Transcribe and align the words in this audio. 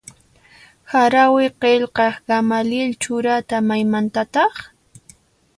Harawi 0.93 1.45
qillqaq 1.61 2.13
Gamaliel 2.29 2.91
Churata 3.01 3.57
maymantataq? 3.67 4.53